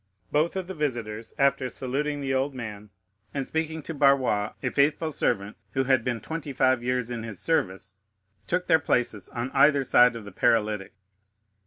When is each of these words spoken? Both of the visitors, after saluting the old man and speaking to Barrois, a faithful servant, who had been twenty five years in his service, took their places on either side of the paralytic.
Both 0.31 0.55
of 0.55 0.65
the 0.65 0.73
visitors, 0.73 1.31
after 1.37 1.69
saluting 1.69 2.21
the 2.21 2.33
old 2.33 2.55
man 2.55 2.89
and 3.35 3.45
speaking 3.45 3.83
to 3.83 3.93
Barrois, 3.93 4.53
a 4.63 4.71
faithful 4.71 5.11
servant, 5.11 5.57
who 5.73 5.83
had 5.83 6.03
been 6.03 6.19
twenty 6.21 6.53
five 6.53 6.81
years 6.81 7.11
in 7.11 7.21
his 7.21 7.39
service, 7.39 7.93
took 8.47 8.65
their 8.65 8.79
places 8.79 9.29
on 9.29 9.51
either 9.51 9.83
side 9.83 10.15
of 10.15 10.25
the 10.25 10.31
paralytic. 10.31 10.95